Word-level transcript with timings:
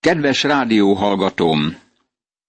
Kedves 0.00 0.42
rádióhallgatóm! 0.42 1.76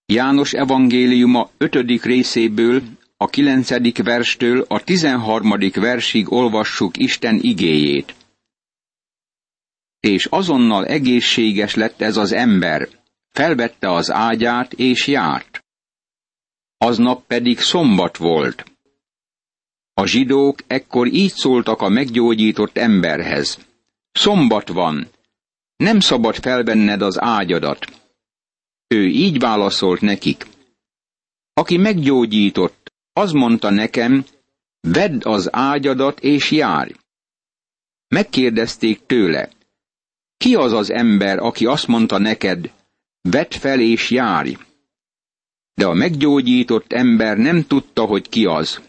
János 0.05 0.53
evangéliuma 0.53 1.50
5. 1.58 1.76
részéből, 2.04 2.81
a 3.18 3.27
9. 3.27 4.04
verstől 4.04 4.66
a 4.68 4.84
13. 4.84 5.54
versig 5.74 6.32
olvassuk 6.32 6.98
Isten 6.98 7.40
igéjét. 7.42 8.16
És 10.00 10.26
azonnal 10.26 10.86
egészséges 10.86 11.76
lett 11.76 12.02
ez 12.02 12.18
az 12.18 12.32
ember, 12.32 12.88
felvette 13.32 13.91
az 13.91 14.11
ágyát 14.11 14.73
és 14.73 15.07
járt. 15.07 15.63
Aznap 16.77 17.25
pedig 17.27 17.59
szombat 17.59 18.18
volt. 18.18 18.63
A 19.93 20.05
zsidók 20.05 20.59
ekkor 20.68 21.07
így 21.07 21.33
szóltak 21.33 21.81
a 21.81 21.89
meggyógyított 21.89 22.77
emberhez. 22.77 23.59
Szombat 24.11 24.68
van, 24.68 25.07
nem 25.82 26.00
szabad 26.00 26.36
felvenned 26.36 27.02
az 27.02 27.21
ágyadat. 27.21 27.86
Ő 28.88 29.07
így 29.07 29.39
válaszolt 29.39 30.01
nekik. 30.01 30.47
Aki 31.54 31.78
meggyógyított, 31.78 32.91
az 33.13 33.31
mondta 33.31 33.69
nekem, 33.69 34.25
vedd 34.79 35.23
az 35.23 35.49
ágyadat 35.51 36.20
és 36.20 36.51
járj. 36.51 36.91
Megkérdezték 38.07 39.05
tőle, 39.05 39.49
ki 40.37 40.55
az 40.55 40.73
az 40.73 40.91
ember, 40.91 41.39
aki 41.39 41.65
azt 41.65 41.87
mondta 41.87 42.17
neked, 42.17 42.71
vedd 43.21 43.51
fel 43.51 43.79
és 43.79 44.09
járj. 44.09 44.57
De 45.73 45.85
a 45.85 45.93
meggyógyított 45.93 46.93
ember 46.93 47.37
nem 47.37 47.67
tudta, 47.67 48.05
hogy 48.05 48.29
ki 48.29 48.45
az, 48.45 48.81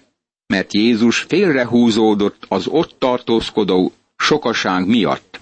mert 0.47 0.75
Jézus 0.75 1.19
félrehúzódott 1.19 2.45
az 2.49 2.67
ott 2.67 2.95
tartózkodó 2.99 3.93
sokaság 4.17 4.87
miatt. 4.87 5.42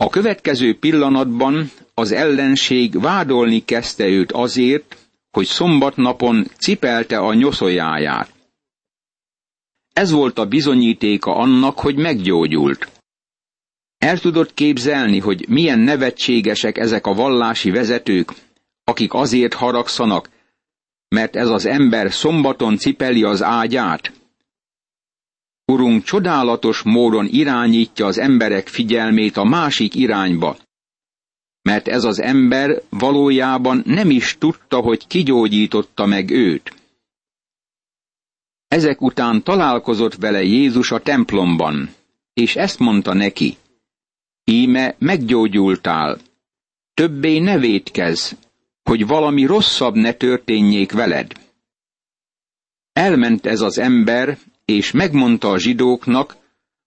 A 0.00 0.08
következő 0.08 0.78
pillanatban 0.78 1.70
az 1.94 2.12
ellenség 2.12 3.00
vádolni 3.00 3.64
kezdte 3.64 4.06
őt 4.06 4.32
azért, 4.32 4.96
hogy 5.30 5.46
szombatnapon 5.46 6.46
cipelte 6.58 7.18
a 7.18 7.34
nyoszójáját. 7.34 8.32
Ez 9.92 10.10
volt 10.10 10.38
a 10.38 10.46
bizonyítéka 10.46 11.34
annak, 11.36 11.78
hogy 11.78 11.96
meggyógyult. 11.96 12.88
El 13.98 14.18
tudott 14.18 14.54
képzelni, 14.54 15.18
hogy 15.18 15.48
milyen 15.48 15.78
nevetségesek 15.78 16.78
ezek 16.78 17.06
a 17.06 17.14
vallási 17.14 17.70
vezetők, 17.70 18.32
akik 18.84 19.14
azért 19.14 19.54
haragszanak, 19.54 20.30
mert 21.08 21.36
ez 21.36 21.48
az 21.48 21.66
ember 21.66 22.12
szombaton 22.12 22.76
cipeli 22.76 23.22
az 23.22 23.42
ágyát, 23.42 24.12
Urunk 25.72 26.04
csodálatos 26.04 26.82
módon 26.82 27.26
irányítja 27.26 28.06
az 28.06 28.18
emberek 28.18 28.68
figyelmét 28.68 29.36
a 29.36 29.44
másik 29.44 29.94
irányba, 29.94 30.56
mert 31.62 31.88
ez 31.88 32.04
az 32.04 32.20
ember 32.20 32.82
valójában 32.88 33.82
nem 33.84 34.10
is 34.10 34.36
tudta, 34.38 34.80
hogy 34.80 35.06
kigyógyította 35.06 36.06
meg 36.06 36.30
őt. 36.30 36.74
Ezek 38.68 39.00
után 39.00 39.42
találkozott 39.42 40.14
vele 40.14 40.42
Jézus 40.42 40.90
a 40.90 41.00
templomban, 41.00 41.94
és 42.32 42.56
ezt 42.56 42.78
mondta 42.78 43.14
neki, 43.14 43.56
íme 44.44 44.94
meggyógyultál, 44.98 46.18
többé 46.94 47.38
ne 47.38 47.58
védkezz, 47.58 48.32
hogy 48.82 49.06
valami 49.06 49.44
rosszabb 49.44 49.94
ne 49.94 50.12
történjék 50.12 50.92
veled. 50.92 51.32
Elment 52.92 53.46
ez 53.46 53.60
az 53.60 53.78
ember, 53.78 54.38
és 54.70 54.90
megmondta 54.90 55.50
a 55.50 55.58
zsidóknak, 55.58 56.36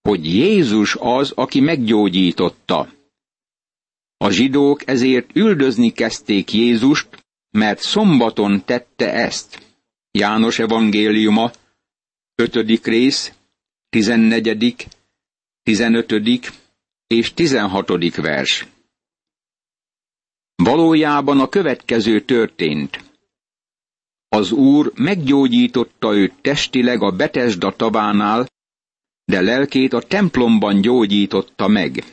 hogy 0.01 0.25
Jézus 0.25 0.95
az, 0.99 1.31
aki 1.31 1.59
meggyógyította. 1.59 2.93
A 4.17 4.29
zsidók 4.29 4.87
ezért 4.87 5.35
üldözni 5.35 5.91
kezdték 5.91 6.53
Jézust, 6.53 7.25
mert 7.49 7.79
szombaton 7.79 8.65
tette 8.65 9.13
ezt. 9.13 9.77
János 10.11 10.59
evangéliuma, 10.59 11.51
5. 12.35 12.85
rész, 12.85 13.33
14., 13.89 14.87
15. 15.63 16.13
és 17.07 17.33
16. 17.33 18.15
vers. 18.15 18.67
Valójában 20.55 21.39
a 21.39 21.49
következő 21.49 22.21
történt. 22.21 23.10
Az 24.35 24.51
úr 24.51 24.91
meggyógyította 24.95 26.13
őt 26.15 26.33
testileg 26.41 27.01
a 27.01 27.11
Betesda 27.11 27.75
tavánál, 27.75 28.47
de 29.25 29.41
lelkét 29.41 29.93
a 29.93 30.01
templomban 30.01 30.81
gyógyította 30.81 31.67
meg. 31.67 32.03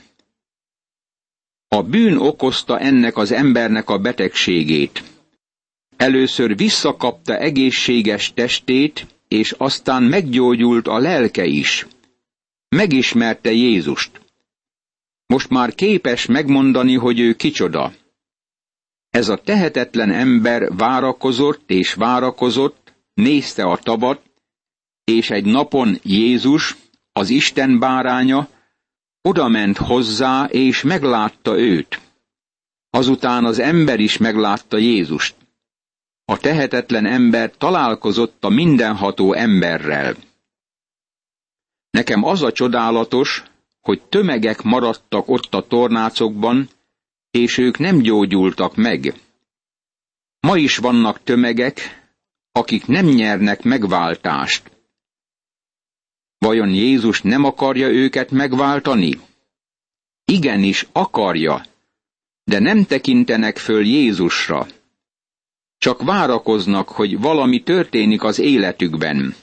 A 1.68 1.82
bűn 1.82 2.16
okozta 2.16 2.78
ennek 2.78 3.16
az 3.16 3.32
embernek 3.32 3.90
a 3.90 3.98
betegségét. 3.98 5.02
Először 5.96 6.56
visszakapta 6.56 7.36
egészséges 7.36 8.32
testét, 8.34 9.06
és 9.28 9.52
aztán 9.58 10.02
meggyógyult 10.02 10.86
a 10.88 10.98
lelke 10.98 11.44
is. 11.44 11.86
Megismerte 12.68 13.50
Jézust. 13.52 14.20
Most 15.26 15.48
már 15.50 15.74
képes 15.74 16.26
megmondani, 16.26 16.94
hogy 16.94 17.20
ő 17.20 17.34
kicsoda. 17.34 17.92
Ez 19.18 19.28
a 19.28 19.36
tehetetlen 19.36 20.10
ember 20.10 20.76
várakozott 20.76 21.70
és 21.70 21.94
várakozott, 21.94 22.92
nézte 23.14 23.62
a 23.62 23.76
tavat, 23.76 24.20
és 25.04 25.30
egy 25.30 25.44
napon 25.44 25.98
Jézus, 26.02 26.76
az 27.12 27.28
Isten 27.28 27.78
báránya, 27.78 28.48
odament 29.22 29.76
hozzá, 29.76 30.44
és 30.44 30.82
meglátta 30.82 31.58
őt. 31.58 32.00
Azután 32.90 33.44
az 33.44 33.58
ember 33.58 34.00
is 34.00 34.16
meglátta 34.16 34.76
Jézust. 34.76 35.34
A 36.24 36.36
tehetetlen 36.38 37.06
ember 37.06 37.50
találkozott 37.50 38.44
a 38.44 38.48
mindenható 38.48 39.32
emberrel. 39.32 40.16
Nekem 41.90 42.24
az 42.24 42.42
a 42.42 42.52
csodálatos, 42.52 43.42
hogy 43.80 44.02
tömegek 44.02 44.62
maradtak 44.62 45.28
ott 45.28 45.54
a 45.54 45.66
tornácokban, 45.66 46.68
és 47.30 47.58
ők 47.58 47.78
nem 47.78 47.98
gyógyultak 47.98 48.76
meg. 48.76 49.14
Ma 50.40 50.56
is 50.56 50.76
vannak 50.76 51.22
tömegek, 51.22 52.06
akik 52.52 52.86
nem 52.86 53.06
nyernek 53.06 53.62
megváltást. 53.62 54.70
Vajon 56.38 56.74
Jézus 56.74 57.22
nem 57.22 57.44
akarja 57.44 57.88
őket 57.88 58.30
megváltani? 58.30 59.20
Igenis 60.24 60.86
akarja, 60.92 61.66
de 62.44 62.58
nem 62.58 62.84
tekintenek 62.84 63.56
föl 63.56 63.84
Jézusra. 63.84 64.66
Csak 65.78 66.02
várakoznak, 66.02 66.88
hogy 66.88 67.18
valami 67.18 67.62
történik 67.62 68.22
az 68.22 68.38
életükben. 68.38 69.34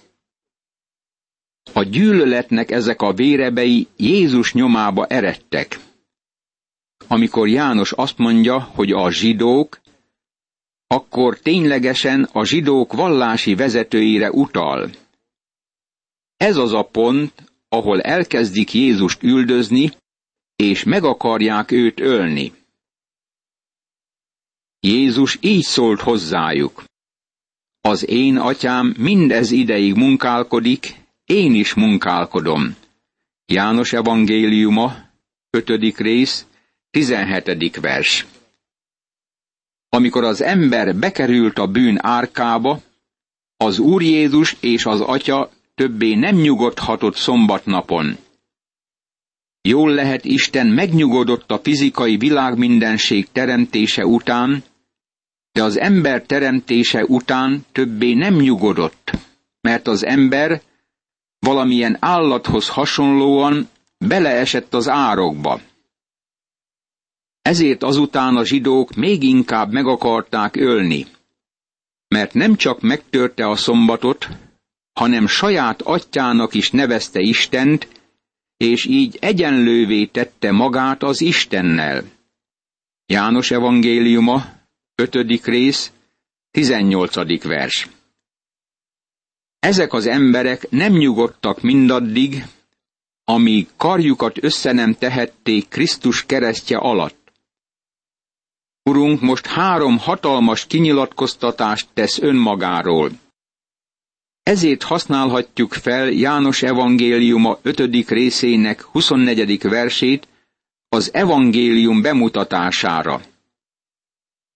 A 1.73 1.83
gyűlöletnek 1.83 2.71
ezek 2.71 3.01
a 3.01 3.13
vérebei 3.13 3.87
Jézus 3.97 4.53
nyomába 4.53 5.05
eredtek 5.05 5.79
amikor 7.07 7.47
János 7.47 7.91
azt 7.91 8.17
mondja, 8.17 8.59
hogy 8.59 8.91
a 8.91 9.11
zsidók, 9.11 9.81
akkor 10.87 11.39
ténylegesen 11.39 12.29
a 12.31 12.45
zsidók 12.45 12.93
vallási 12.93 13.55
vezetőire 13.55 14.31
utal. 14.31 14.89
Ez 16.37 16.57
az 16.57 16.73
a 16.73 16.83
pont, 16.83 17.33
ahol 17.69 18.01
elkezdik 18.01 18.73
Jézust 18.73 19.23
üldözni, 19.23 19.91
és 20.55 20.83
meg 20.83 21.03
akarják 21.03 21.71
őt 21.71 21.99
ölni. 21.99 22.53
Jézus 24.79 25.37
így 25.41 25.63
szólt 25.63 26.01
hozzájuk. 26.01 26.83
Az 27.81 28.07
én 28.07 28.37
atyám 28.37 28.95
mindez 28.97 29.51
ideig 29.51 29.95
munkálkodik, 29.95 30.95
én 31.25 31.53
is 31.53 31.73
munkálkodom. 31.73 32.75
János 33.45 33.93
evangéliuma, 33.93 34.95
5. 35.49 35.97
rész, 35.97 36.45
17. 36.95 37.79
vers. 37.81 38.25
Amikor 39.89 40.23
az 40.23 40.41
ember 40.41 40.95
bekerült 40.95 41.57
a 41.57 41.67
bűn 41.67 41.97
árkába, 42.01 42.81
az 43.57 43.79
Úr 43.79 44.01
Jézus 44.01 44.55
és 44.59 44.85
az 44.85 45.01
Atya 45.01 45.49
többé 45.73 46.13
nem 46.13 46.35
nyugodhatott 46.35 47.15
szombatnapon. 47.15 48.17
Jól 49.61 49.93
lehet 49.93 50.25
Isten 50.25 50.67
megnyugodott 50.67 51.51
a 51.51 51.59
fizikai 51.63 52.17
világmindenség 52.17 53.27
teremtése 53.31 54.05
után, 54.05 54.63
de 55.51 55.63
az 55.63 55.77
ember 55.77 56.21
teremtése 56.23 57.03
után 57.05 57.65
többé 57.71 58.13
nem 58.13 58.35
nyugodott, 58.35 59.11
mert 59.61 59.87
az 59.87 60.05
ember 60.05 60.61
valamilyen 61.39 61.97
állathoz 61.99 62.69
hasonlóan 62.69 63.69
beleesett 63.97 64.73
az 64.73 64.89
árokba. 64.89 65.59
Ezért 67.45 67.83
azután 67.83 68.35
a 68.35 68.45
zsidók 68.45 68.95
még 68.95 69.23
inkább 69.23 69.71
meg 69.71 69.85
akarták 69.85 70.55
ölni. 70.55 71.05
Mert 72.07 72.33
nem 72.33 72.55
csak 72.55 72.81
megtörte 72.81 73.47
a 73.47 73.55
szombatot, 73.55 74.27
hanem 74.93 75.27
saját 75.27 75.81
atyának 75.81 76.53
is 76.53 76.71
nevezte 76.71 77.19
Istent, 77.19 77.87
és 78.57 78.85
így 78.85 79.17
egyenlővé 79.21 80.05
tette 80.05 80.51
magát 80.51 81.03
az 81.03 81.21
Istennel. 81.21 82.03
János 83.05 83.51
evangéliuma, 83.51 84.45
5. 84.95 85.45
rész, 85.45 85.91
18. 86.51 87.43
vers. 87.43 87.87
Ezek 89.59 89.93
az 89.93 90.05
emberek 90.05 90.69
nem 90.69 90.93
nyugodtak 90.93 91.61
mindaddig, 91.61 92.45
amíg 93.23 93.67
karjukat 93.77 94.43
össze 94.43 94.71
nem 94.71 94.93
tehették 94.93 95.67
Krisztus 95.67 96.25
keresztje 96.25 96.77
alatt. 96.77 97.24
Urunk 98.89 99.21
most 99.21 99.45
három 99.45 99.97
hatalmas 99.97 100.65
kinyilatkoztatást 100.65 101.87
tesz 101.93 102.19
önmagáról. 102.19 103.11
Ezért 104.43 104.83
használhatjuk 104.83 105.73
fel 105.73 106.09
János 106.09 106.63
evangéliuma 106.63 107.59
5. 107.61 108.09
részének 108.09 108.81
24. 108.81 109.61
versét 109.61 110.27
az 110.89 111.13
evangélium 111.13 112.01
bemutatására. 112.01 113.21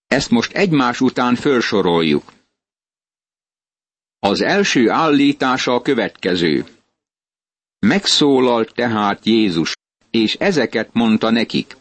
Ezt 0.07 0.29
most 0.29 0.51
egymás 0.53 1.01
után 1.01 1.35
felsoroljuk. 1.35 2.33
Az 4.19 4.41
első 4.41 4.89
állítása 4.89 5.73
a 5.73 5.81
következő. 5.81 6.65
Megszólalt 7.79 8.73
tehát 8.73 9.25
Jézus, 9.25 9.75
és 10.09 10.33
ezeket 10.33 10.89
mondta 10.93 11.29
nekik. 11.29 11.77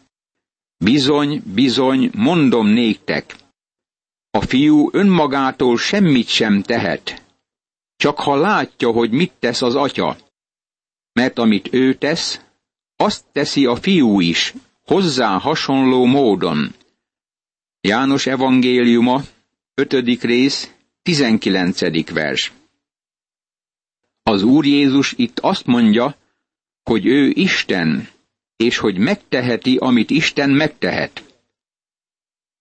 Bizony, 0.83 1.41
bizony, 1.53 2.09
mondom 2.13 2.67
néktek. 2.67 3.35
A 4.31 4.41
fiú 4.41 4.89
önmagától 4.91 5.77
semmit 5.77 6.27
sem 6.27 6.61
tehet, 6.61 7.23
csak 7.95 8.19
ha 8.19 8.35
látja, 8.35 8.91
hogy 8.91 9.11
mit 9.11 9.31
tesz 9.39 9.61
az 9.61 9.75
atya. 9.75 10.17
Mert 11.13 11.39
amit 11.39 11.73
ő 11.73 11.93
tesz, 11.93 12.41
azt 12.95 13.25
teszi 13.31 13.65
a 13.65 13.75
fiú 13.75 14.19
is, 14.19 14.53
hozzá 14.85 15.39
hasonló 15.39 16.05
módon. 16.05 16.75
János 17.81 18.25
evangéliuma, 18.25 19.21
5. 19.73 19.93
rész, 20.23 20.71
19. 21.01 22.11
vers. 22.11 22.51
Az 24.23 24.43
Úr 24.43 24.65
Jézus 24.65 25.13
itt 25.17 25.39
azt 25.39 25.65
mondja, 25.65 26.15
hogy 26.83 27.05
ő 27.05 27.29
Isten, 27.29 28.09
és 28.63 28.77
hogy 28.77 28.97
megteheti, 28.97 29.77
amit 29.77 30.09
Isten 30.09 30.49
megtehet. 30.49 31.23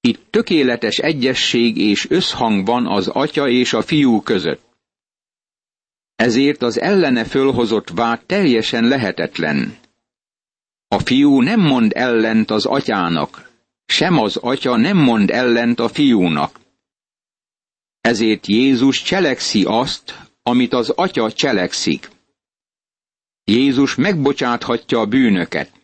Itt 0.01 0.27
tökéletes 0.31 0.99
egyesség 0.99 1.77
és 1.77 2.11
összhang 2.11 2.67
van 2.67 2.87
az 2.87 3.09
atya 3.09 3.49
és 3.49 3.73
a 3.73 3.83
fiú 3.83 4.21
között. 4.21 4.63
Ezért 6.17 6.63
az 6.63 6.81
ellene 6.81 7.25
fölhozott 7.25 7.89
vád 7.89 8.25
teljesen 8.27 8.85
lehetetlen. 8.85 9.79
A 10.89 10.99
fiú 10.99 11.41
nem 11.41 11.61
mond 11.61 11.93
ellent 11.95 12.51
az 12.51 12.67
atyának, 12.67 13.51
sem 13.87 14.19
az 14.19 14.37
atya 14.37 14.77
nem 14.77 14.97
mond 14.97 15.31
ellent 15.31 15.81
a 15.81 15.89
fiúnak. 15.89 16.61
Ezért 18.01 18.47
Jézus 18.47 19.03
cselekszi 19.03 19.65
azt, 19.67 20.15
amit 20.43 20.73
az 20.73 20.91
atya 20.91 21.33
cselekszik. 21.33 22.11
Jézus 23.45 23.95
megbocsáthatja 23.95 25.01
a 25.01 25.07
bűnöket. 25.07 25.77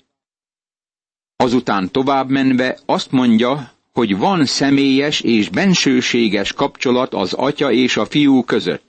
Azután 1.36 1.90
tovább 1.90 2.28
menve 2.28 2.78
azt 2.86 3.10
mondja, 3.10 3.72
hogy 3.92 4.16
van 4.16 4.46
személyes 4.46 5.20
és 5.20 5.48
bensőséges 5.48 6.52
kapcsolat 6.52 7.14
az 7.14 7.32
atya 7.32 7.72
és 7.72 7.96
a 7.96 8.04
fiú 8.04 8.44
között. 8.44 8.84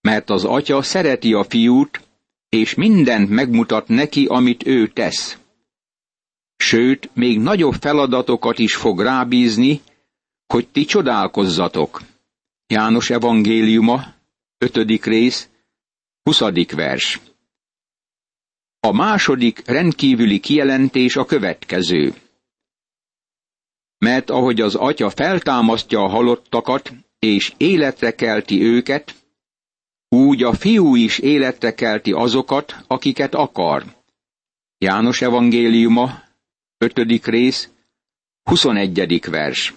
Mert 0.00 0.30
az 0.30 0.44
atya 0.44 0.82
szereti 0.82 1.32
a 1.32 1.44
fiút, 1.44 2.08
és 2.48 2.74
mindent 2.74 3.28
megmutat 3.30 3.88
neki, 3.88 4.26
amit 4.26 4.66
ő 4.66 4.88
tesz. 4.88 5.38
Sőt, 6.56 7.10
még 7.14 7.38
nagyobb 7.38 7.74
feladatokat 7.80 8.58
is 8.58 8.74
fog 8.74 9.00
rábízni, 9.00 9.80
hogy 10.46 10.68
ti 10.68 10.84
csodálkozzatok. 10.84 12.02
János 12.66 13.10
evangéliuma, 13.10 14.14
5. 14.58 15.04
rész, 15.04 15.48
20. 16.22 16.40
vers. 16.74 17.20
A 18.80 18.92
második 18.92 19.66
rendkívüli 19.66 20.40
kijelentés 20.40 21.16
a 21.16 21.24
következő. 21.24 22.14
Mert 23.98 24.30
ahogy 24.30 24.60
az 24.60 24.74
atya 24.74 25.10
feltámasztja 25.10 26.00
a 26.00 26.08
halottakat, 26.08 26.92
és 27.18 27.52
életre 27.56 28.14
kelti 28.14 28.62
őket, 28.62 29.14
úgy 30.08 30.42
a 30.42 30.52
fiú 30.52 30.94
is 30.94 31.18
életre 31.18 31.74
kelti 31.74 32.12
azokat, 32.12 32.76
akiket 32.86 33.34
akar. 33.34 33.84
János 34.78 35.22
evangéliuma, 35.22 36.22
5. 36.78 37.26
rész, 37.26 37.70
21. 38.42 39.20
vers. 39.30 39.74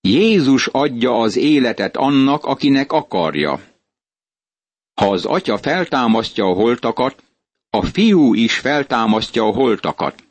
Jézus 0.00 0.66
adja 0.66 1.20
az 1.20 1.36
életet 1.36 1.96
annak, 1.96 2.44
akinek 2.44 2.92
akarja. 2.92 3.60
Ha 4.94 5.10
az 5.10 5.24
atya 5.24 5.58
feltámasztja 5.58 6.44
a 6.44 6.52
holtakat, 6.54 7.22
a 7.74 7.82
fiú 7.82 8.34
is 8.34 8.58
feltámasztja 8.58 9.44
a 9.44 9.52
holtakat. 9.52 10.24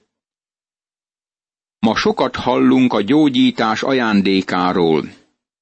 Ma 1.79 1.95
sokat 1.95 2.35
hallunk 2.35 2.93
a 2.93 3.01
gyógyítás 3.01 3.83
ajándékáról, 3.83 5.13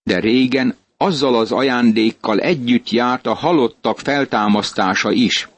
de 0.04 0.20
régen 0.20 0.76
azzal 0.98 1.36
az 1.36 1.52
ajándékkal 1.52 2.40
együtt 2.40 2.90
járt 2.90 3.26
a 3.26 3.34
halottak 3.34 4.00
feltámasztása 4.00 5.12
is. 5.12 5.50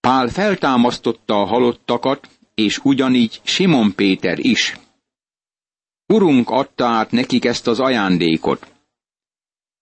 Pál 0.00 0.28
feltámasztotta 0.28 1.40
a 1.40 1.44
halottakat, 1.44 2.28
és 2.54 2.78
ugyanígy 2.78 3.40
Simon 3.44 3.94
Péter 3.94 4.38
is. 4.38 4.78
Urunk 6.06 6.50
adta 6.50 6.86
át 6.86 7.10
nekik 7.10 7.44
ezt 7.44 7.66
az 7.66 7.80
ajándékot. 7.80 8.69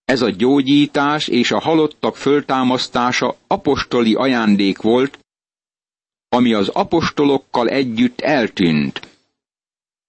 Ez 0.09 0.21
a 0.21 0.29
gyógyítás 0.29 1.27
és 1.27 1.51
a 1.51 1.59
halottak 1.59 2.15
föltámasztása 2.15 3.37
apostoli 3.47 4.13
ajándék 4.13 4.81
volt, 4.81 5.19
ami 6.29 6.53
az 6.53 6.67
apostolokkal 6.67 7.67
együtt 7.69 8.19
eltűnt. 8.19 9.07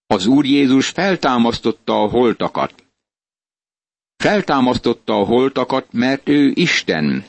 Az 0.06 0.26
Úr 0.26 0.44
Jézus 0.44 0.88
feltámasztotta 0.88 2.02
a 2.02 2.08
holtakat. 2.08 2.84
Feltámasztotta 4.16 5.12
a 5.20 5.24
holtakat, 5.24 5.92
mert 5.92 6.28
ő 6.28 6.52
Isten. 6.54 7.24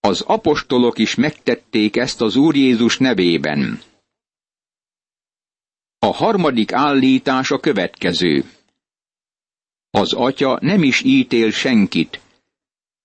Az 0.00 0.20
apostolok 0.20 0.98
is 0.98 1.14
megtették 1.14 1.96
ezt 1.96 2.20
az 2.20 2.36
Úr 2.36 2.56
Jézus 2.56 2.98
nevében. 2.98 3.82
A 5.98 6.12
harmadik 6.14 6.72
állítás 6.72 7.50
a 7.50 7.60
következő. 7.60 8.44
Az 9.94 10.12
atya 10.12 10.58
nem 10.60 10.82
is 10.82 11.02
ítél 11.02 11.50
senkit, 11.50 12.20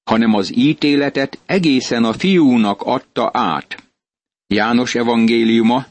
hanem 0.03 0.33
az 0.33 0.55
ítéletet 0.55 1.39
egészen 1.45 2.03
a 2.03 2.13
fiúnak 2.13 2.81
adta 2.81 3.29
át. 3.33 3.83
János 4.47 4.95
evangéliuma, 4.95 5.85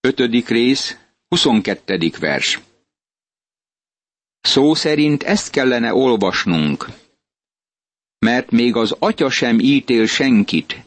5. 0.00 0.48
rész, 0.48 0.96
22. 1.28 2.10
vers. 2.20 2.60
Szó 4.40 4.74
szerint 4.74 5.22
ezt 5.22 5.50
kellene 5.50 5.94
olvasnunk, 5.94 6.86
mert 8.18 8.50
még 8.50 8.76
az 8.76 8.96
atya 8.98 9.30
sem 9.30 9.58
ítél 9.60 10.06
senkit, 10.06 10.84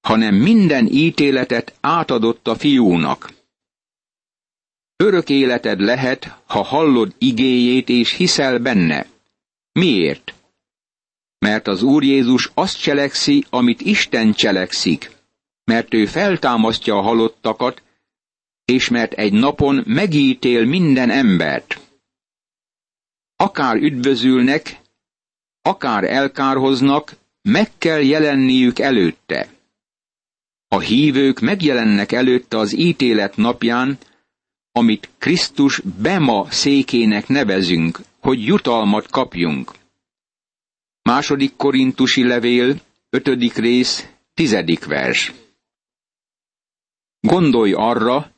hanem 0.00 0.34
minden 0.34 0.86
ítéletet 0.86 1.74
átadott 1.80 2.48
a 2.48 2.56
fiúnak. 2.56 3.39
Örök 5.02 5.28
életed 5.28 5.80
lehet, 5.80 6.38
ha 6.46 6.62
hallod 6.62 7.14
igéjét 7.18 7.88
és 7.88 8.12
hiszel 8.12 8.58
benne. 8.58 9.06
Miért? 9.72 10.34
Mert 11.38 11.66
az 11.66 11.82
Úr 11.82 12.02
Jézus 12.02 12.50
azt 12.54 12.80
cselekszi, 12.80 13.44
amit 13.50 13.80
Isten 13.80 14.32
cselekszik, 14.32 15.10
mert 15.64 15.94
ő 15.94 16.06
feltámasztja 16.06 16.96
a 16.96 17.00
halottakat, 17.00 17.82
és 18.64 18.88
mert 18.88 19.12
egy 19.12 19.32
napon 19.32 19.82
megítél 19.86 20.64
minden 20.64 21.10
embert. 21.10 21.80
Akár 23.36 23.76
üdvözülnek, 23.76 24.80
akár 25.62 26.04
elkárhoznak, 26.04 27.16
meg 27.42 27.70
kell 27.78 28.02
jelenniük 28.02 28.78
előtte. 28.78 29.48
A 30.68 30.78
hívők 30.78 31.40
megjelennek 31.40 32.12
előtte 32.12 32.58
az 32.58 32.78
ítélet 32.78 33.36
napján, 33.36 33.98
amit 34.72 35.08
Krisztus 35.18 35.80
Bema 35.80 36.46
székének 36.50 37.28
nevezünk, 37.28 38.00
hogy 38.20 38.44
jutalmat 38.44 39.10
kapjunk. 39.10 39.72
Második 41.02 41.56
korintusi 41.56 42.22
levél, 42.26 42.80
ötödik 43.10 43.54
rész, 43.54 44.08
tizedik 44.34 44.84
vers. 44.84 45.32
Gondolj 47.20 47.72
arra, 47.72 48.32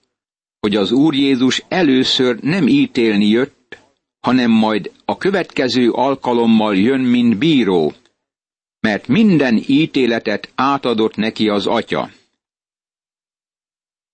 hogy 0.61 0.77
az 0.77 0.93
Úr 0.93 1.15
Jézus 1.15 1.65
először 1.69 2.39
nem 2.41 2.69
ítélni 2.69 3.27
jött, 3.27 3.79
hanem 4.21 4.51
majd 4.51 4.91
a 5.05 5.17
következő 5.17 5.91
alkalommal 5.91 6.77
jön, 6.77 7.01
mint 7.01 7.39
bíró, 7.39 7.93
mert 8.81 9.07
minden 9.07 9.63
ítéletet 9.67 10.53
átadott 10.55 11.17
neki 11.17 11.49
az 11.49 11.67
Atya. 11.67 12.11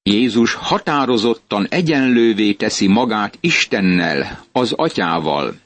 Jézus 0.08 0.54
határozottan 0.54 1.66
egyenlővé 1.66 2.52
teszi 2.52 2.86
magát 2.86 3.38
Istennel, 3.40 4.44
az 4.52 4.72
atyával. 4.72 5.60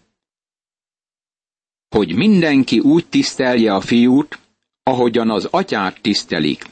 Hogy 1.89 2.15
mindenki 2.15 2.79
úgy 2.79 3.07
tisztelje 3.07 3.75
a 3.75 3.81
fiút, 3.81 4.39
ahogyan 4.83 5.31
az 5.31 5.45
atyát 5.51 6.01
tisztelik. 6.01 6.65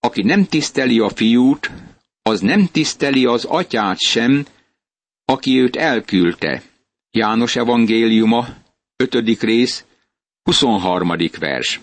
Aki 0.00 0.22
nem 0.22 0.44
tiszteli 0.44 0.98
a 0.98 1.08
fiút, 1.08 1.70
az 2.22 2.40
nem 2.40 2.66
tiszteli 2.66 3.24
az 3.26 3.44
atyát 3.44 3.98
sem, 3.98 4.46
aki 5.24 5.60
őt 5.60 5.76
elküldte. 5.76 6.62
János 7.10 7.56
evangéliuma, 7.56 8.46
5. 8.96 9.42
rész, 9.42 9.84
23. 10.42 11.12
vers. 11.38 11.80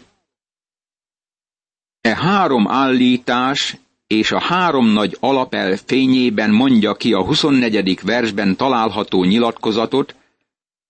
E 2.02 2.16
három 2.16 2.68
állítás 2.68 3.78
és 4.14 4.32
a 4.32 4.40
három 4.40 4.88
nagy 4.88 5.18
alapel 5.20 5.78
fényében 5.78 6.52
mondja 6.52 6.94
ki 6.94 7.14
a 7.14 7.26
24. 7.26 8.00
versben 8.02 8.56
található 8.56 9.24
nyilatkozatot, 9.24 10.16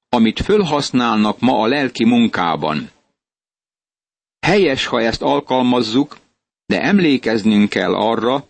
amit 0.10 0.40
fölhasználnak 0.40 1.40
ma 1.40 1.62
a 1.62 1.68
lelki 1.68 2.06
munkában. 2.06 2.90
Helyes, 4.40 4.86
ha 4.86 5.02
ezt 5.02 5.22
alkalmazzuk, 5.22 6.18
de 6.66 6.82
emlékeznünk 6.82 7.70
kell 7.70 7.94
arra, 7.94 8.48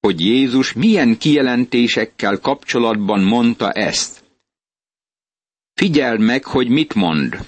hogy 0.00 0.20
Jézus 0.20 0.72
milyen 0.72 1.18
kijelentésekkel 1.18 2.38
kapcsolatban 2.38 3.20
mondta 3.22 3.72
ezt. 3.72 4.24
Figyeld 5.74 6.20
meg, 6.20 6.44
hogy 6.44 6.68
mit 6.68 6.94
mond. 6.94 7.46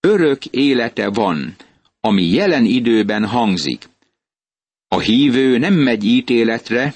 Örök 0.00 0.46
élete 0.46 1.10
van, 1.10 1.56
ami 2.00 2.22
jelen 2.22 2.64
időben 2.64 3.26
hangzik. 3.26 3.88
A 4.88 4.98
hívő 4.98 5.58
nem 5.58 5.74
megy 5.74 6.04
ítéletre, 6.04 6.94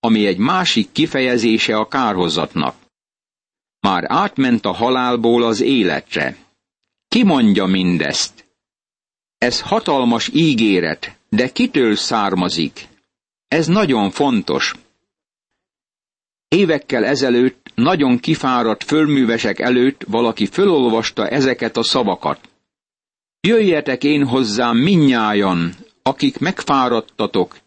ami 0.00 0.26
egy 0.26 0.38
másik 0.38 0.92
kifejezése 0.92 1.76
a 1.76 1.88
kárhozatnak. 1.88 2.76
Már 3.80 4.04
átment 4.06 4.64
a 4.64 4.72
halálból 4.72 5.42
az 5.42 5.60
életre. 5.60 6.36
Ki 7.08 7.22
mondja 7.22 7.64
mindezt? 7.64 8.44
Ez 9.38 9.60
hatalmas 9.60 10.30
ígéret, 10.32 11.18
de 11.28 11.48
kitől 11.48 11.96
származik? 11.96 12.88
Ez 13.48 13.66
nagyon 13.66 14.10
fontos. 14.10 14.74
Évekkel 16.48 17.04
ezelőtt, 17.04 17.72
nagyon 17.74 18.18
kifáradt 18.18 18.84
fölművesek 18.84 19.58
előtt 19.58 20.04
valaki 20.08 20.46
fölolvasta 20.46 21.28
ezeket 21.28 21.76
a 21.76 21.82
szavakat. 21.82 22.48
Jöjjetek 23.40 24.04
én 24.04 24.26
hozzám 24.26 24.76
minnyájan, 24.76 25.74
akik 26.02 26.38
megfáradtatok, 26.38 27.58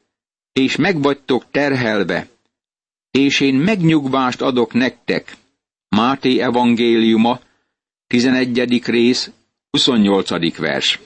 és 0.52 0.76
megvagytok 0.76 1.52
terhelve, 1.52 2.28
és 3.12 3.40
én 3.40 3.56
megnyugvást 3.56 4.42
adok 4.42 4.74
nektek. 4.74 5.38
Máté 5.90 6.40
evangéliuma, 6.40 7.40
11. 8.08 8.86
rész, 8.86 9.32
28. 9.70 10.58
vers. 10.58 11.00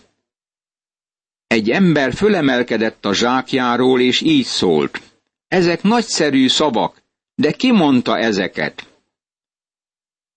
Egy 1.48 1.69
ember 1.69 2.13
fölemelkedett 2.13 3.05
a 3.05 3.13
zsákjáról, 3.13 4.01
és 4.01 4.21
így 4.21 4.45
szólt. 4.45 5.01
Ezek 5.48 5.81
nagyszerű 5.81 6.48
szavak, 6.48 7.01
de 7.36 7.51
ki 7.51 7.71
mondta 7.71 8.17
ezeket? 8.17 8.88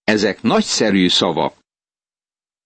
Ezek 0.04 0.42
nagyszerű 0.42 1.08
szavak. 1.08 1.54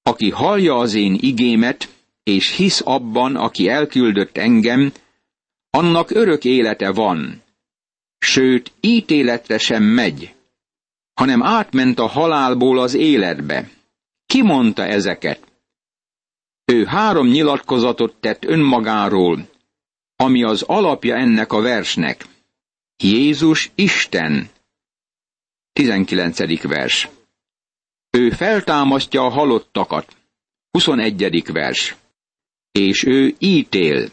Aki 0.03 0.31
hallja 0.31 0.77
az 0.77 0.95
én 0.95 1.19
igémet, 1.21 1.96
és 2.29 2.57
hisz 2.57 2.81
abban, 2.85 3.37
aki 3.37 3.69
elküldött 3.69 4.37
engem, 4.37 4.93
annak 5.71 6.11
örök 6.11 6.45
élete 6.45 6.91
van. 6.93 7.43
Sőt, 8.19 8.73
ítéletre 8.81 9.59
sem 9.59 9.83
megy, 9.83 10.35
hanem 11.15 11.43
átment 11.43 11.99
a 11.99 12.07
halálból 12.07 12.79
az 12.79 12.95
életbe. 12.95 13.71
Ki 14.27 14.43
mondta 14.43 14.85
ezeket? 14.85 15.41
Ő 16.65 16.85
három 16.85 17.27
nyilatkozatot 17.27 18.15
tett 18.21 18.45
önmagáról, 18.45 19.49
ami 20.17 20.45
az 20.45 20.63
alapja 20.63 21.17
ennek 21.17 21.53
a 21.53 21.61
versnek. 21.61 22.27
Jézus 22.97 23.71
Isten. 23.75 24.51
19. 25.73 26.63
vers. 26.63 27.09
Ő 28.11 28.31
feltámasztja 28.31 29.25
a 29.25 29.29
halottakat. 29.29 30.17
21. 30.71 31.53
vers. 31.53 31.97
És 32.77 33.05
ő 33.05 33.35
ítél. 33.39 34.09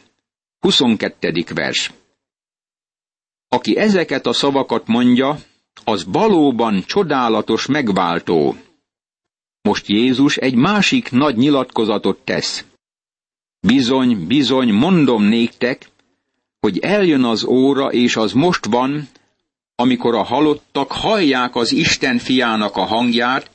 22. 0.60 1.44
vers. 1.54 1.92
Aki 3.48 3.78
ezeket 3.78 4.26
a 4.26 4.34
szavakat 4.34 4.88
mondja, 4.88 5.38
az 5.84 6.06
valóban 6.08 6.84
csodálatos 6.86 7.66
megváltó. 7.66 8.56
Most 9.62 9.88
Jézus 9.88 10.38
egy 10.38 10.56
másik 10.56 11.12
nagy 11.12 11.36
nyilatkozatot 11.36 12.20
tesz. 12.24 12.66
Bizony, 13.60 14.28
bizony, 14.28 14.74
mondom 14.74 15.24
néktek, 15.24 15.90
hogy 16.60 16.80
eljön 16.80 17.24
az 17.24 17.44
óra, 17.44 17.92
és 17.92 18.16
az 18.16 18.32
most 18.32 18.66
van, 18.66 19.08
amikor 19.76 20.16
a 20.16 20.24
halottak 20.24 20.92
hallják 20.92 21.56
az 21.56 21.72
Isten 21.72 22.18
fiának 22.18 22.76
a 22.76 22.86
hangját, 22.86 23.52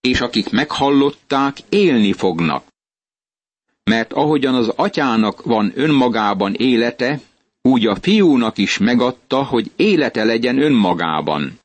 és 0.00 0.20
akik 0.20 0.50
meghallották, 0.50 1.56
élni 1.68 2.12
fognak. 2.12 2.74
Mert 3.90 4.12
ahogyan 4.12 4.54
az 4.54 4.68
atyának 4.68 5.42
van 5.42 5.72
önmagában 5.74 6.54
élete, 6.54 7.20
úgy 7.62 7.86
a 7.86 7.96
fiúnak 7.96 8.58
is 8.58 8.78
megadta, 8.78 9.44
hogy 9.44 9.70
élete 9.76 10.24
legyen 10.24 10.58
önmagában. 10.58 11.58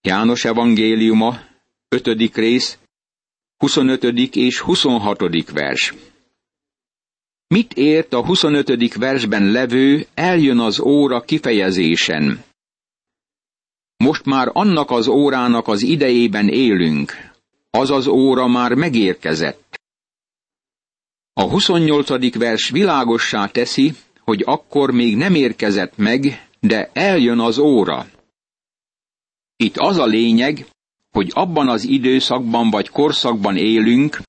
János 0.00 0.44
evangéliuma, 0.44 1.40
5. 1.88 2.34
rész, 2.34 2.78
25. 3.56 4.04
és 4.36 4.60
26. 4.60 5.50
vers. 5.52 5.94
Mit 7.46 7.72
ért 7.72 8.12
a 8.12 8.24
25. 8.24 8.94
versben 8.94 9.50
levő 9.50 10.06
eljön 10.14 10.58
az 10.58 10.80
óra 10.80 11.20
kifejezésen? 11.20 12.44
Most 13.96 14.24
már 14.24 14.50
annak 14.52 14.90
az 14.90 15.08
órának 15.08 15.68
az 15.68 15.82
idejében 15.82 16.48
élünk. 16.48 17.12
Az 17.70 17.90
az 17.90 18.06
óra 18.06 18.46
már 18.46 18.74
megérkezett. 18.74 19.67
A 21.38 21.42
28. 21.42 22.36
vers 22.38 22.70
világossá 22.70 23.46
teszi, 23.46 23.94
hogy 24.20 24.42
akkor 24.46 24.90
még 24.90 25.16
nem 25.16 25.34
érkezett 25.34 25.96
meg, 25.96 26.48
de 26.60 26.90
eljön 26.92 27.38
az 27.38 27.58
óra. 27.58 28.06
Itt 29.56 29.76
az 29.76 29.98
a 29.98 30.04
lényeg, 30.04 30.66
hogy 31.10 31.30
abban 31.34 31.68
az 31.68 31.84
időszakban 31.84 32.70
vagy 32.70 32.88
korszakban 32.88 33.56
élünk, 33.56 34.20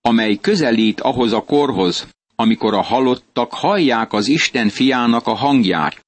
amely 0.00 0.36
közelít 0.36 1.00
ahhoz 1.00 1.32
a 1.32 1.44
korhoz, 1.44 2.08
amikor 2.34 2.74
a 2.74 2.82
halottak 2.82 3.52
hallják 3.52 4.12
az 4.12 4.28
Isten 4.28 4.68
fiának 4.68 5.26
a 5.26 5.34
hangját, 5.34 6.06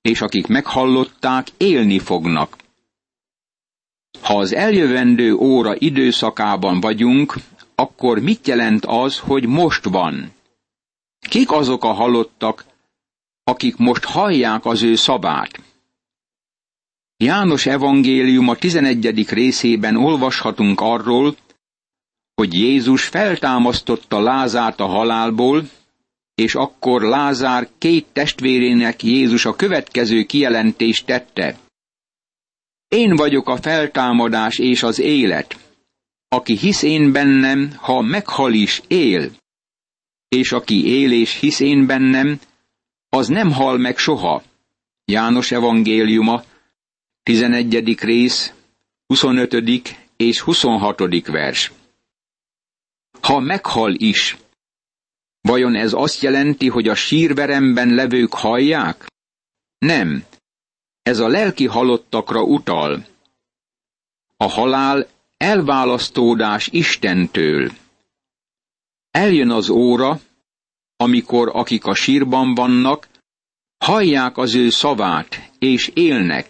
és 0.00 0.20
akik 0.20 0.46
meghallották, 0.46 1.46
élni 1.56 1.98
fognak. 1.98 2.56
Ha 4.22 4.38
az 4.38 4.54
eljövendő 4.54 5.34
óra 5.34 5.74
időszakában 5.78 6.80
vagyunk, 6.80 7.34
akkor 7.74 8.18
mit 8.18 8.46
jelent 8.46 8.84
az, 8.84 9.18
hogy 9.18 9.46
most 9.46 9.84
van? 9.84 10.32
Kik 11.28 11.50
azok 11.50 11.84
a 11.84 11.92
halottak, 11.92 12.64
akik 13.44 13.76
most 13.76 14.04
hallják 14.04 14.64
az 14.64 14.82
ő 14.82 14.94
szabát? 14.94 15.60
János 17.16 17.66
evangélium 17.66 18.48
a 18.48 18.56
11. 18.56 19.28
részében 19.28 19.96
olvashatunk 19.96 20.80
arról, 20.80 21.36
hogy 22.34 22.54
Jézus 22.54 23.04
feltámasztotta 23.04 24.20
Lázárt 24.20 24.80
a 24.80 24.86
halálból, 24.86 25.68
és 26.34 26.54
akkor 26.54 27.02
Lázár 27.02 27.68
két 27.78 28.06
testvérének 28.12 29.02
Jézus 29.02 29.44
a 29.44 29.56
következő 29.56 30.22
kijelentést 30.22 31.06
tette. 31.06 31.58
Én 32.88 33.16
vagyok 33.16 33.48
a 33.48 33.56
feltámadás 33.56 34.58
és 34.58 34.82
az 34.82 34.98
élet. 34.98 35.61
Aki 36.32 36.56
hisz 36.56 36.82
én 36.82 37.12
bennem, 37.12 37.72
ha 37.76 38.00
meghal 38.00 38.52
is, 38.52 38.82
él. 38.86 39.30
És 40.28 40.52
aki 40.52 40.86
él 40.86 41.12
és 41.12 41.38
hisz 41.38 41.60
én 41.60 41.86
bennem, 41.86 42.40
az 43.08 43.28
nem 43.28 43.52
hal 43.52 43.78
meg 43.78 43.98
soha. 43.98 44.42
János 45.04 45.50
evangéliuma, 45.50 46.44
11. 47.22 47.98
rész, 48.00 48.52
25. 49.06 49.96
és 50.16 50.40
26. 50.40 51.26
vers. 51.26 51.72
Ha 53.20 53.38
meghal 53.38 53.94
is, 53.94 54.36
vajon 55.40 55.74
ez 55.74 55.92
azt 55.92 56.22
jelenti, 56.22 56.68
hogy 56.68 56.88
a 56.88 56.94
sírveremben 56.94 57.94
levők 57.94 58.34
hallják? 58.34 59.06
Nem. 59.78 60.24
Ez 61.02 61.18
a 61.18 61.28
lelki 61.28 61.66
halottakra 61.66 62.42
utal. 62.42 63.06
A 64.36 64.48
halál 64.48 65.08
elválasztódás 65.42 66.68
Istentől. 66.72 67.70
Eljön 69.10 69.50
az 69.50 69.68
óra, 69.68 70.20
amikor 70.96 71.50
akik 71.52 71.84
a 71.84 71.94
sírban 71.94 72.54
vannak, 72.54 73.08
hallják 73.78 74.36
az 74.36 74.54
ő 74.54 74.70
szavát, 74.70 75.50
és 75.58 75.90
élnek. 75.94 76.48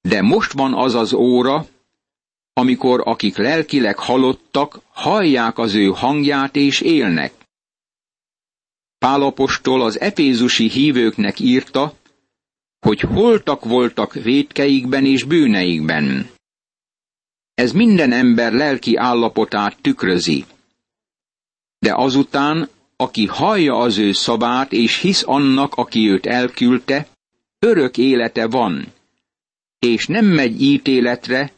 De 0.00 0.22
most 0.22 0.52
van 0.52 0.74
az 0.74 0.94
az 0.94 1.12
óra, 1.12 1.66
amikor 2.52 3.02
akik 3.04 3.36
lelkileg 3.36 3.98
halottak, 3.98 4.80
hallják 4.88 5.58
az 5.58 5.74
ő 5.74 5.86
hangját 5.86 6.56
és 6.56 6.80
élnek. 6.80 7.32
Pálapostól 8.98 9.82
az 9.82 10.00
efézusi 10.00 10.68
hívőknek 10.68 11.40
írta, 11.40 11.94
hogy 12.78 13.00
holtak 13.00 13.64
voltak 13.64 14.12
védkeikben 14.12 15.04
és 15.04 15.24
bűneikben. 15.24 16.35
Ez 17.56 17.72
minden 17.72 18.12
ember 18.12 18.52
lelki 18.52 18.96
állapotát 18.96 19.76
tükrözi. 19.80 20.44
De 21.78 21.94
azután, 21.94 22.68
aki 22.96 23.26
hallja 23.26 23.76
az 23.78 23.98
ő 23.98 24.12
szavát 24.12 24.72
és 24.72 25.00
hisz 25.00 25.22
annak, 25.26 25.74
aki 25.74 26.10
őt 26.10 26.26
elküldte, 26.26 27.06
örök 27.58 27.98
élete 27.98 28.46
van, 28.46 28.92
és 29.78 30.06
nem 30.06 30.24
megy 30.24 30.62
ítéletre, 30.62 31.52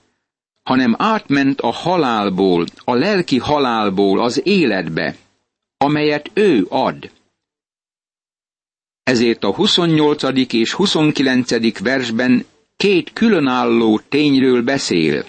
hanem 0.62 0.94
átment 0.98 1.60
a 1.60 1.72
halálból, 1.72 2.66
a 2.84 2.94
lelki 2.94 3.38
halálból 3.38 4.20
az 4.20 4.46
életbe, 4.46 5.16
amelyet 5.76 6.30
ő 6.34 6.66
ad. 6.68 7.10
Ezért 9.02 9.44
a 9.44 9.54
28. 9.54 10.52
és 10.52 10.72
29. 10.72 11.78
versben 11.78 12.44
két 12.76 13.12
különálló 13.12 14.00
tényről 14.08 14.62
beszél. 14.62 15.24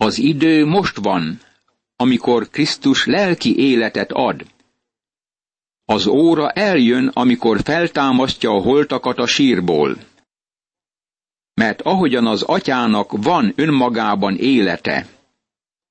Az 0.00 0.18
idő 0.18 0.66
most 0.66 0.96
van, 0.96 1.40
amikor 1.96 2.48
Krisztus 2.48 3.06
lelki 3.06 3.58
életet 3.58 4.12
ad. 4.12 4.46
Az 5.84 6.06
óra 6.06 6.50
eljön, 6.50 7.08
amikor 7.08 7.60
feltámasztja 7.62 8.50
a 8.50 8.60
holtakat 8.60 9.18
a 9.18 9.26
sírból. 9.26 9.98
Mert 11.54 11.82
ahogyan 11.82 12.26
az 12.26 12.42
atyának 12.42 13.12
van 13.22 13.52
önmagában 13.56 14.36
élete, 14.36 15.06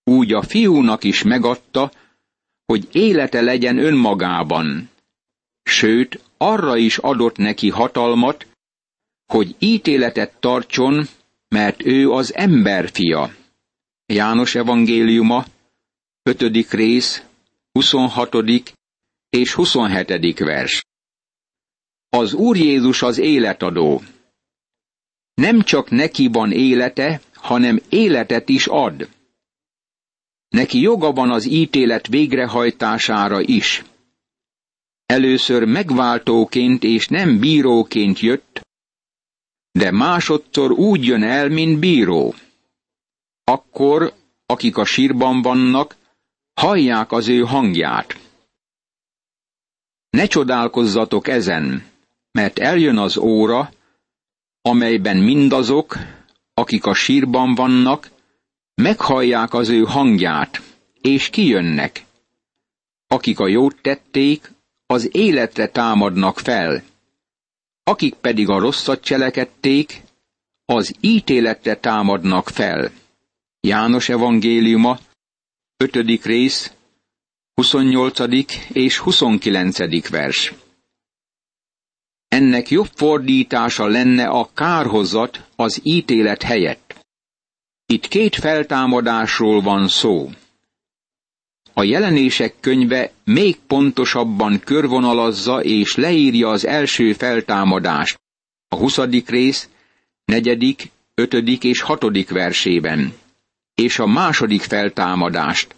úgy 0.03 0.33
a 0.33 0.41
fiúnak 0.41 1.03
is 1.03 1.23
megadta, 1.23 1.91
hogy 2.65 2.87
élete 2.91 3.41
legyen 3.41 3.77
önmagában. 3.77 4.89
Sőt, 5.63 6.23
arra 6.37 6.77
is 6.77 6.97
adott 6.97 7.37
neki 7.37 7.69
hatalmat, 7.69 8.47
hogy 9.25 9.55
ítéletet 9.59 10.33
tartson, 10.39 11.07
mert 11.47 11.85
ő 11.85 12.11
az 12.11 12.33
emberfia. 12.35 13.31
János 14.13 14.55
evangéliuma, 14.55 15.45
5. 16.23 16.71
rész, 16.71 17.23
26. 17.71 18.35
és 19.29 19.53
27. 19.53 20.39
vers. 20.39 20.85
Az 22.09 22.33
Úr 22.33 22.57
Jézus 22.57 23.01
az 23.01 23.17
életadó. 23.17 24.01
Nem 25.33 25.61
csak 25.61 25.89
neki 25.89 26.27
van 26.27 26.51
élete, 26.51 27.21
hanem 27.33 27.79
életet 27.89 28.49
is 28.49 28.67
ad. 28.67 29.09
Neki 30.49 30.79
joga 30.79 31.11
van 31.11 31.31
az 31.31 31.45
ítélet 31.45 32.07
végrehajtására 32.07 33.41
is. 33.41 33.83
Először 35.05 35.63
megváltóként 35.63 36.83
és 36.83 37.07
nem 37.07 37.39
bíróként 37.39 38.19
jött, 38.19 38.61
de 39.71 39.91
másodszor 39.91 40.71
úgy 40.71 41.05
jön 41.05 41.23
el, 41.23 41.49
mint 41.49 41.79
bíró. 41.79 42.35
Akkor, 43.49 44.13
akik 44.45 44.77
a 44.77 44.85
sírban 44.85 45.41
vannak, 45.41 45.95
hallják 46.53 47.11
az 47.11 47.27
ő 47.27 47.41
hangját. 47.41 48.19
Ne 50.09 50.25
csodálkozzatok 50.25 51.27
ezen, 51.27 51.85
mert 52.31 52.59
eljön 52.59 52.97
az 52.97 53.17
óra, 53.17 53.71
amelyben 54.61 55.17
mindazok, 55.17 55.97
akik 56.53 56.85
a 56.85 56.93
sírban 56.93 57.55
vannak, 57.55 58.11
meghallják 58.75 59.53
az 59.53 59.69
ő 59.69 59.83
hangját, 59.83 60.61
és 61.01 61.29
kijönnek. 61.29 62.05
Akik 63.07 63.39
a 63.39 63.47
jót 63.47 63.81
tették, 63.81 64.51
az 64.85 65.15
életre 65.15 65.67
támadnak 65.67 66.39
fel. 66.39 66.83
Akik 67.83 68.13
pedig 68.13 68.49
a 68.49 68.59
rosszat 68.59 69.03
cselekedték, 69.03 70.01
az 70.65 70.95
ítéletre 70.99 71.75
támadnak 71.75 72.49
fel. 72.49 72.91
János 73.67 74.09
evangéliuma, 74.09 74.99
5. 75.77 76.23
rész, 76.25 76.73
28. 77.53 78.19
és 78.73 78.97
29. 78.97 80.09
vers. 80.09 80.53
Ennek 82.27 82.69
jobb 82.69 82.89
fordítása 82.95 83.87
lenne 83.87 84.27
a 84.27 84.49
kárhozat 84.53 85.47
az 85.55 85.79
ítélet 85.83 86.43
helyett. 86.43 87.05
Itt 87.85 88.07
két 88.07 88.35
feltámadásról 88.35 89.61
van 89.61 89.87
szó. 89.87 90.29
A 91.73 91.83
jelenések 91.83 92.55
könyve 92.59 93.11
még 93.23 93.57
pontosabban 93.67 94.59
körvonalazza 94.59 95.63
és 95.63 95.95
leírja 95.95 96.49
az 96.49 96.65
első 96.65 97.13
feltámadást, 97.13 98.19
a 98.67 98.75
20. 98.75 98.97
rész, 99.25 99.69
4., 100.25 100.91
5. 101.15 101.33
és 101.63 101.81
6. 101.81 102.29
versében 102.29 103.25
és 103.81 103.99
a 103.99 104.05
második 104.05 104.61
feltámadást, 104.61 105.75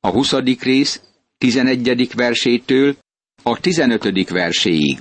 a 0.00 0.08
20. 0.08 0.32
rész 0.60 1.02
11. 1.38 2.14
versétől 2.14 2.96
a 3.42 3.60
15. 3.60 4.28
verséig. 4.28 5.00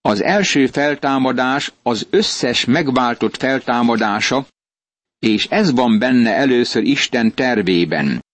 Az 0.00 0.22
első 0.22 0.66
feltámadás 0.66 1.72
az 1.82 2.06
összes 2.10 2.64
megváltott 2.64 3.36
feltámadása, 3.36 4.46
és 5.18 5.46
ez 5.46 5.72
van 5.72 5.98
benne 5.98 6.34
először 6.34 6.82
Isten 6.82 7.34
tervében. 7.34 8.24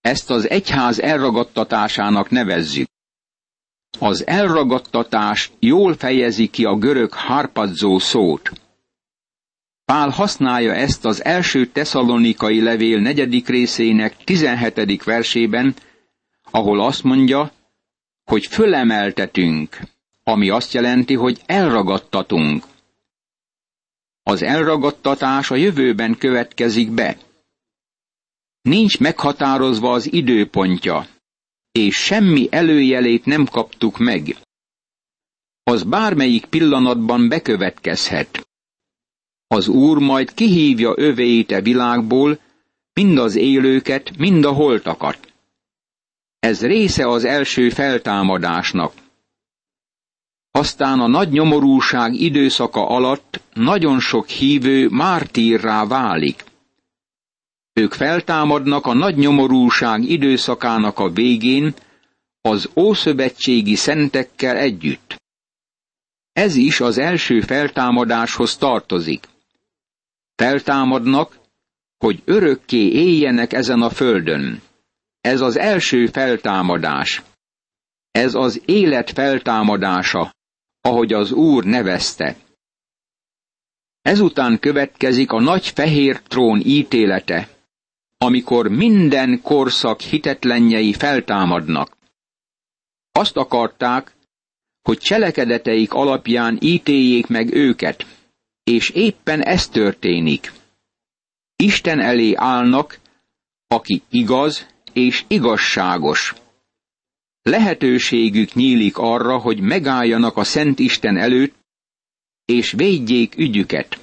Ezt 0.00 0.30
az 0.30 0.50
egyház 0.50 1.00
elragadtatásának 1.00 2.30
nevezzük. 2.30 2.88
Az 3.98 4.26
elragadtatás 4.26 5.50
jól 5.58 5.94
fejezi 5.94 6.46
ki 6.46 6.64
a 6.64 6.76
görög 6.76 7.12
harpadzó 7.12 7.98
szót. 7.98 8.61
Pál 9.92 10.10
használja 10.10 10.74
ezt 10.74 11.04
az 11.04 11.24
első 11.24 11.66
teszalonikai 11.66 12.60
levél 12.60 12.98
negyedik 13.00 13.48
részének 13.48 14.16
tizenhetedik 14.24 15.04
versében, 15.04 15.74
ahol 16.50 16.80
azt 16.80 17.02
mondja, 17.02 17.52
hogy 18.24 18.46
fölemeltetünk, 18.46 19.78
ami 20.24 20.48
azt 20.48 20.72
jelenti, 20.72 21.14
hogy 21.14 21.40
elragadtatunk. 21.46 22.64
Az 24.22 24.42
elragadtatás 24.42 25.50
a 25.50 25.54
jövőben 25.56 26.16
következik 26.18 26.90
be. 26.90 27.16
Nincs 28.62 28.98
meghatározva 29.00 29.92
az 29.92 30.12
időpontja, 30.12 31.06
és 31.72 31.96
semmi 31.96 32.48
előjelét 32.50 33.24
nem 33.24 33.44
kaptuk 33.46 33.98
meg. 33.98 34.36
Az 35.62 35.82
bármelyik 35.82 36.44
pillanatban 36.44 37.28
bekövetkezhet. 37.28 38.46
Az 39.52 39.68
Úr 39.68 39.98
majd 39.98 40.34
kihívja 40.34 40.92
övéit 40.96 41.52
e 41.52 41.60
világból, 41.60 42.38
mind 42.92 43.18
az 43.18 43.36
élőket, 43.36 44.16
mind 44.18 44.44
a 44.44 44.52
holtakat. 44.52 45.32
Ez 46.38 46.60
része 46.62 47.08
az 47.08 47.24
első 47.24 47.68
feltámadásnak. 47.70 48.92
Aztán 50.50 51.00
a 51.00 51.06
nagy 51.06 51.30
nyomorúság 51.30 52.14
időszaka 52.14 52.86
alatt 52.88 53.40
nagyon 53.54 54.00
sok 54.00 54.28
hívő 54.28 54.88
mártírrá 54.88 55.86
válik. 55.86 56.44
Ők 57.72 57.92
feltámadnak 57.92 58.86
a 58.86 58.94
nagy 58.94 59.16
nyomorúság 59.16 60.02
időszakának 60.02 60.98
a 60.98 61.10
végén 61.10 61.74
az 62.40 62.70
ószövetségi 62.76 63.74
szentekkel 63.74 64.56
együtt. 64.56 65.16
Ez 66.32 66.56
is 66.56 66.80
az 66.80 66.98
első 66.98 67.40
feltámadáshoz 67.40 68.56
tartozik 68.56 69.30
feltámadnak, 70.34 71.38
hogy 71.98 72.22
örökké 72.24 72.88
éljenek 72.88 73.52
ezen 73.52 73.82
a 73.82 73.90
földön. 73.90 74.62
Ez 75.20 75.40
az 75.40 75.56
első 75.58 76.06
feltámadás. 76.06 77.22
Ez 78.10 78.34
az 78.34 78.62
élet 78.64 79.10
feltámadása, 79.10 80.34
ahogy 80.80 81.12
az 81.12 81.32
Úr 81.32 81.64
nevezte. 81.64 82.36
Ezután 84.02 84.58
következik 84.58 85.30
a 85.30 85.40
nagy 85.40 85.68
fehér 85.68 86.20
trón 86.22 86.60
ítélete, 86.64 87.48
amikor 88.18 88.68
minden 88.68 89.40
korszak 89.42 90.00
hitetlenjei 90.00 90.92
feltámadnak. 90.92 91.96
Azt 93.12 93.36
akarták, 93.36 94.16
hogy 94.82 94.98
cselekedeteik 94.98 95.92
alapján 95.92 96.58
ítéljék 96.60 97.26
meg 97.26 97.54
őket, 97.54 98.06
és 98.64 98.90
éppen 98.90 99.42
ez 99.42 99.68
történik. 99.68 100.52
Isten 101.56 102.00
elé 102.00 102.34
állnak, 102.34 102.98
aki 103.66 104.02
igaz 104.10 104.66
és 104.92 105.24
igazságos. 105.28 106.34
lehetőségük 107.42 108.54
nyílik 108.54 108.98
arra, 108.98 109.38
hogy 109.38 109.60
megálljanak 109.60 110.36
a 110.36 110.44
Szent 110.44 110.78
Isten 110.78 111.16
előtt, 111.16 111.54
és 112.44 112.72
védjék 112.72 113.36
ügyüket. 113.36 114.00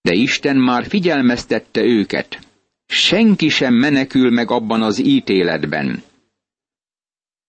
De 0.00 0.12
Isten 0.12 0.56
már 0.56 0.86
figyelmeztette 0.86 1.80
őket. 1.80 2.38
Senki 2.86 3.48
sem 3.48 3.74
menekül 3.74 4.30
meg 4.30 4.50
abban 4.50 4.82
az 4.82 4.98
ítéletben. 4.98 6.02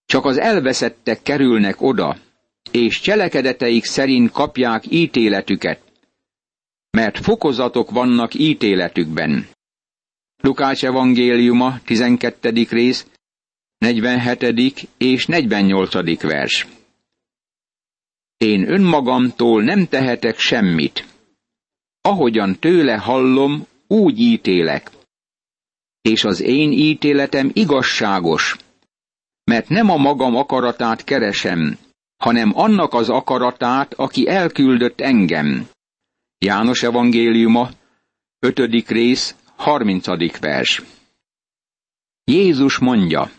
Csak 0.06 0.24
az 0.24 0.38
elveszettek 0.38 1.22
kerülnek 1.22 1.82
oda, 1.82 2.16
és 2.70 3.00
cselekedeteik 3.00 3.84
szerint 3.84 4.30
kapják 4.30 4.84
ítéletüket, 4.90 5.80
mert 6.90 7.18
fokozatok 7.18 7.90
vannak 7.90 8.34
ítéletükben. 8.34 9.48
Lukács 10.42 10.84
evangéliuma, 10.84 11.78
12. 11.84 12.66
rész, 12.70 13.06
47. 13.78 14.88
és 14.96 15.26
48. 15.26 16.22
vers. 16.22 16.66
Én 18.36 18.70
önmagamtól 18.70 19.62
nem 19.62 19.86
tehetek 19.86 20.38
semmit. 20.38 21.06
Ahogyan 22.00 22.58
tőle 22.58 22.96
hallom, 22.96 23.66
úgy 23.86 24.18
ítélek. 24.18 24.90
És 26.00 26.24
az 26.24 26.40
én 26.40 26.72
ítéletem 26.72 27.50
igazságos, 27.52 28.56
mert 29.44 29.68
nem 29.68 29.90
a 29.90 29.96
magam 29.96 30.36
akaratát 30.36 31.04
keresem, 31.04 31.78
hanem 32.22 32.52
annak 32.54 32.94
az 32.94 33.08
akaratát, 33.08 33.94
aki 33.94 34.28
elküldött 34.28 35.00
engem. 35.00 35.68
János 36.38 36.82
evangéliuma, 36.82 37.70
5. 38.38 38.88
rész, 38.88 39.34
30. 39.56 40.38
vers. 40.38 40.82
Jézus 42.24 42.78
mondja, 42.78 43.30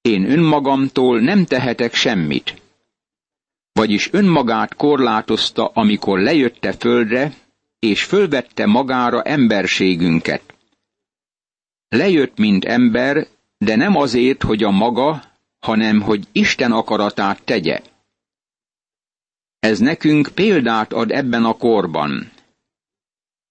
én 0.00 0.30
önmagamtól 0.30 1.20
nem 1.20 1.44
tehetek 1.44 1.94
semmit. 1.94 2.62
Vagyis 3.72 4.12
önmagát 4.12 4.74
korlátozta, 4.74 5.70
amikor 5.74 6.18
lejötte 6.18 6.72
földre, 6.72 7.32
és 7.78 8.04
fölvette 8.04 8.66
magára 8.66 9.22
emberségünket. 9.22 10.54
Lejött, 11.88 12.36
mint 12.38 12.64
ember, 12.64 13.26
de 13.58 13.76
nem 13.76 13.96
azért, 13.96 14.42
hogy 14.42 14.62
a 14.62 14.70
maga, 14.70 15.22
hanem 15.58 16.00
hogy 16.00 16.24
Isten 16.32 16.72
akaratát 16.72 17.42
tegye. 17.44 17.80
Ez 19.66 19.78
nekünk 19.78 20.28
példát 20.34 20.92
ad 20.92 21.10
ebben 21.10 21.44
a 21.44 21.52
korban. 21.56 22.30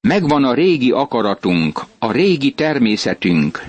Megvan 0.01 0.43
a 0.43 0.54
régi 0.54 0.91
akaratunk, 0.91 1.82
a 1.99 2.12
régi 2.12 2.51
természetünk, 2.54 3.65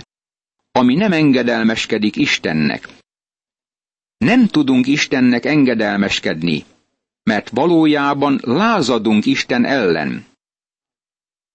ami 0.73 0.95
nem 0.95 1.13
engedelmeskedik 1.13 2.17
Istennek. 2.17 2.89
Nem 4.19 4.47
tudunk 4.47 4.87
Istennek 4.87 5.45
engedelmeskedni, 5.45 6.65
mert 7.23 7.49
valójában 7.51 8.41
lázadunk 8.43 9.25
Isten 9.27 9.65
ellen. 9.65 10.25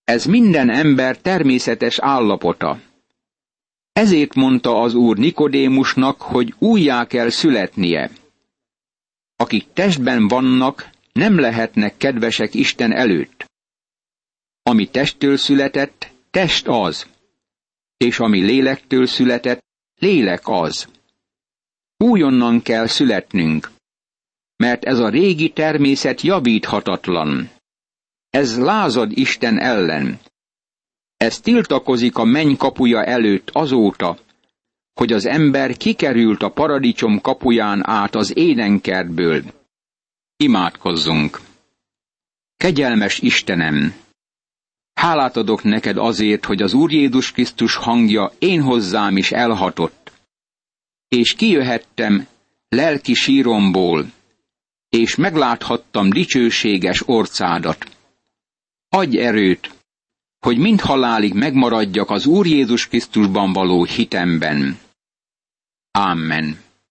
Ez 0.04 0.26
minden 0.26 0.70
ember 0.70 1.18
természetes 1.18 2.00
állapota. 2.00 2.80
Ezért 3.94 4.36
mondta 4.36 4.82
az 4.82 4.94
úr 4.94 5.18
Nikodémusnak, 5.18 6.22
hogy 6.22 6.54
újjá 6.58 7.06
kell 7.08 7.30
születnie. 7.30 8.12
Akik 9.42 9.74
testben 9.74 10.28
vannak, 10.28 10.90
nem 11.12 11.40
lehetnek 11.40 11.98
kedvesek 11.98 12.54
Isten 12.54 12.92
előtt. 12.92 13.46
Ami 14.64 14.90
testtől 14.90 15.38
született, 15.38 16.12
test 16.32 16.68
az, 16.68 17.08
és 17.98 18.20
ami 18.20 18.40
lélektől 18.40 19.08
született, 19.08 19.64
lélek 19.96 20.42
az. 20.44 20.88
Újonnan 21.98 22.62
kell 22.62 22.88
születnünk, 22.88 23.72
mert 24.56 24.84
ez 24.84 25.00
a 25.00 25.10
régi 25.10 25.50
természet 25.50 26.22
javíthatatlan. 26.22 27.50
Ez 28.30 28.58
lázad 28.58 29.12
Isten 29.12 29.60
ellen. 29.60 30.20
Ez 31.18 31.40
tiltakozik 31.40 32.18
a 32.18 32.24
menny 32.24 32.56
kapuja 32.56 33.04
előtt 33.04 33.50
azóta, 33.52 34.18
hogy 34.94 35.14
az 35.14 35.26
ember 35.26 35.78
kikerült 35.78 36.42
a 36.42 36.50
paradicsom 36.50 37.22
kapuján 37.22 37.88
át 37.88 38.16
az 38.16 38.38
édenkertből. 38.38 39.44
Imádkozzunk! 40.38 41.40
Kegyelmes 42.58 43.20
Istenem! 43.20 43.94
Hálát 44.94 45.38
adok 45.38 45.64
neked 45.64 45.98
azért, 45.98 46.46
hogy 46.46 46.62
az 46.62 46.74
Úr 46.74 46.92
Jézus 46.92 47.32
Krisztus 47.32 47.76
hangja 47.76 48.32
én 48.40 48.62
hozzám 48.62 49.18
is 49.18 49.32
elhatott. 49.32 50.12
És 51.08 51.34
kijöhettem 51.34 52.28
lelki 52.70 53.14
síromból, 53.14 54.12
és 54.90 55.16
megláthattam 55.16 56.10
dicsőséges 56.10 57.08
orcádat. 57.08 57.98
Adj 58.90 59.18
erőt, 59.18 59.81
hogy 60.42 60.58
mind 60.58 60.80
halálig 60.80 61.34
megmaradjak 61.34 62.10
az 62.10 62.26
Úr 62.26 62.46
Jézus 62.46 62.88
Krisztusban 62.88 63.54
való 63.54 63.84
hitemben. 63.84 64.80
Amen. 65.92 66.60